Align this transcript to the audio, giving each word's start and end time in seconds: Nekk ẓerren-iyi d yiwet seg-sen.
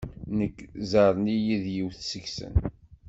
Nekk 0.37 0.57
ẓerren-iyi 0.91 1.57
d 1.63 1.65
yiwet 1.75 1.99
seg-sen. 2.09 2.53